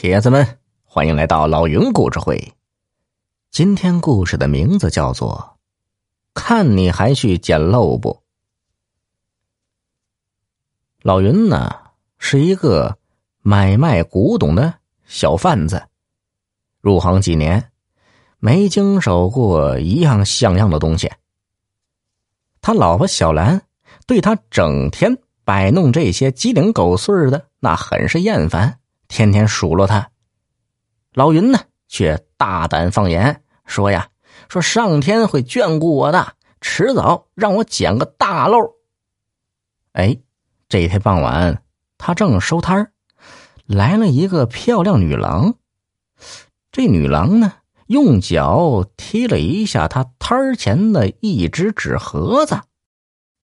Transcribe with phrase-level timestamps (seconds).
[0.00, 2.54] 铁子们，欢迎来到老云故事会。
[3.50, 5.56] 今天故事的名字叫做
[6.40, 8.10] 《看你还去捡漏不》。
[11.02, 11.74] 老云呢，
[12.16, 12.96] 是一个
[13.42, 14.74] 买卖古董的
[15.04, 15.88] 小贩子，
[16.80, 17.72] 入行几年，
[18.38, 21.10] 没经手过一样像样的东西。
[22.60, 23.62] 他老婆小兰
[24.06, 28.77] 对他整天摆弄这些鸡零狗碎的，那很是厌烦，
[29.08, 30.10] 天天数落他。
[31.12, 31.58] 老云呢，
[31.88, 34.10] 却大胆放言说呀
[34.48, 38.74] ：“说上天会眷顾我的，迟早让我捡个大漏。”
[39.92, 40.18] 哎。
[40.70, 41.62] 这天傍晚，
[41.96, 42.92] 他正收摊儿，
[43.64, 45.54] 来了一个漂亮女郎。
[46.70, 47.54] 这女郎呢，
[47.86, 52.60] 用脚踢了一下他摊儿前的一只纸盒子。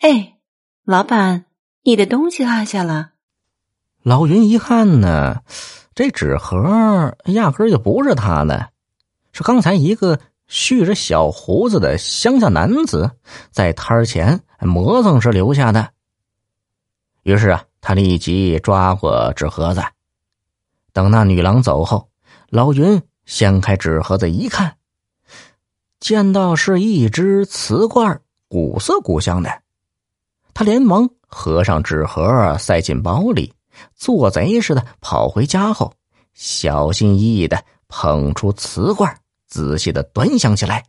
[0.00, 0.38] 哎，
[0.84, 1.44] 老板，
[1.84, 3.12] 你的东西落下了。
[4.06, 5.42] 老云一看呢，
[5.92, 8.70] 这纸盒压根就不是他的，
[9.32, 13.10] 是刚才一个蓄着小胡子的乡下男子
[13.50, 15.90] 在摊前磨蹭时留下的。
[17.24, 19.82] 于是啊，他立即抓过纸盒子。
[20.92, 22.08] 等那女郎走后，
[22.48, 24.76] 老云掀开纸盒子一看，
[25.98, 29.50] 见到是一只瓷罐，古色古香的。
[30.54, 33.52] 他连忙合上纸盒，塞进包里，
[33.94, 35.94] 做贼似的跑回家后，
[36.34, 40.84] 小心翼翼的捧出瓷罐，仔细的端详起来。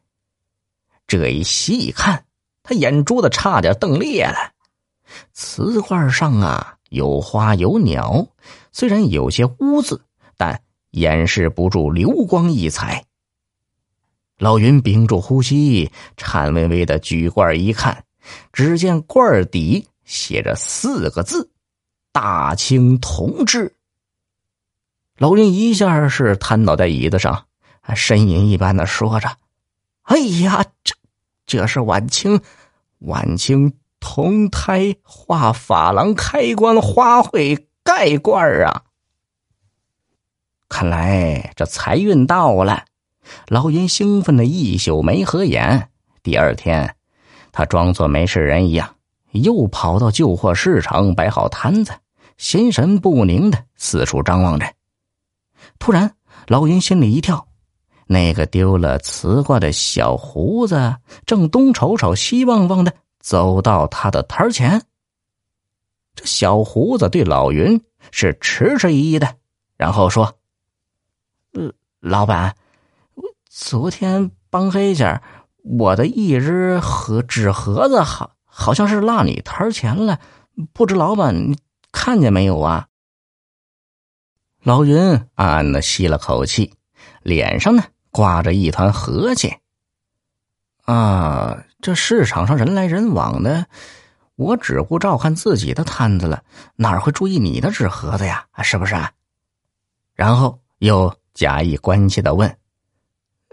[1.08, 2.26] 这一细看，
[2.64, 4.52] 他眼珠子差点瞪裂了。
[5.32, 8.28] 瓷罐上啊有花有鸟，
[8.72, 10.02] 虽然有些污渍，
[10.36, 13.06] 但掩饰不住流光溢彩。
[14.38, 18.04] 老云屏住呼吸，颤巍巍的举罐一看，
[18.52, 21.50] 只见罐底写着四个字
[22.18, 23.76] ：“大清同志。”
[25.18, 27.46] 老云一下是瘫倒在椅子上，
[27.90, 29.38] 呻吟一般的说着
[30.02, 30.95] ：“哎呀，这
[31.45, 32.42] 这是晚清，
[33.00, 38.84] 晚清。”同胎画珐琅开关花卉盖罐啊！
[40.70, 42.86] 看来这财运到了，
[43.48, 45.89] 老云兴奋的一宿没合眼。
[46.22, 46.95] 第二天，
[47.52, 48.95] 他装作没事人一样，
[49.32, 51.94] 又跑到旧货市场摆好摊子，
[52.37, 54.73] 心神不宁的四处张望着。
[55.80, 56.15] 突然，
[56.48, 57.48] 老云心里一跳，
[58.05, 62.93] 那个丢了瓷罐的小胡子正东瞅瞅西望望的。
[63.20, 64.81] 走到他的摊前，
[66.15, 69.36] 这小胡子对老云是迟迟疑疑的，
[69.75, 70.37] 然后说
[71.52, 72.55] ：“呃，老板，
[73.49, 75.21] 昨天帮黑家，
[75.61, 80.21] 我的一只盒纸盒子好好像是落你摊前了，
[80.71, 81.54] 不知老板
[81.92, 82.87] 看见没有啊？”
[84.64, 84.98] 老云
[85.36, 86.73] 暗暗的吸了口气，
[87.21, 89.55] 脸上呢挂着一团和气。
[90.83, 91.64] 啊。
[91.80, 93.67] 这市场上人来人往的，
[94.36, 96.43] 我只顾照看自己的摊子了，
[96.75, 98.48] 哪会注意你的纸盒子呀？
[98.64, 98.95] 是不是？
[98.95, 99.11] 啊
[100.15, 102.58] 然后又假意关切的问：“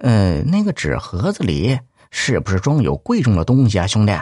[0.00, 1.78] 呃，那个纸盒子里
[2.10, 4.12] 是不是装有贵重的东西啊，兄弟？”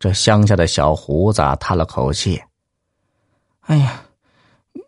[0.00, 2.42] 这乡下的小胡子叹了口气
[3.60, 4.02] ：“哎呀，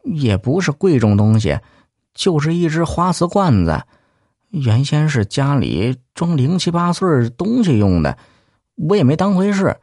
[0.04, 1.60] 也不是贵重东西，
[2.14, 3.84] 就是一只花瓷罐子。”
[4.48, 8.18] 原先是家里装零七八碎东西用的，
[8.74, 9.78] 我也没当回事。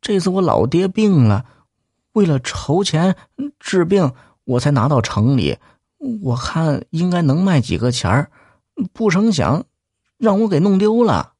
[0.00, 1.44] 这次我老爹病了，
[2.12, 3.14] 为了筹钱
[3.58, 4.12] 治病，
[4.44, 5.58] 我才拿到城里。
[6.22, 8.30] 我看应该能卖几个钱儿，
[8.92, 9.64] 不成想
[10.18, 11.32] 让我给弄丢了。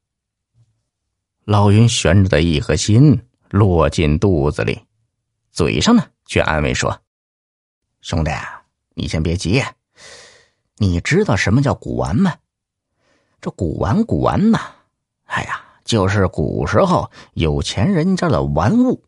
[1.47, 4.83] 老云悬着的一颗心落进肚子里，
[5.49, 6.99] 嘴上呢却安慰说
[8.03, 8.63] ：“兄弟，啊
[8.95, 9.63] 你先别急，
[10.75, 12.35] 你知道什么叫古玩吗？”
[13.39, 14.59] 这古玩，古玩呐，
[15.23, 19.05] 哎呀，就是古时候有钱人家的玩物。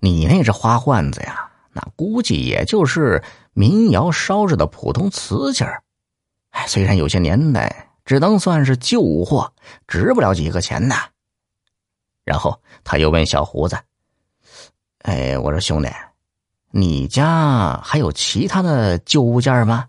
[0.00, 5.84] 你那只花罐子呀，那估计也就是民窑烧制的普通瓷器儿。
[6.50, 9.52] 哎，虽然有些年代，只能算是旧货，
[9.86, 10.96] 值不了几个钱呐。
[12.24, 13.76] 然后他又问小胡子
[15.02, 15.88] ：“哎，我说兄弟，
[16.70, 19.86] 你家还有其他的旧物件吗？”